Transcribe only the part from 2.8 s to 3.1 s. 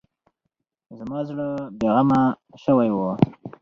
و.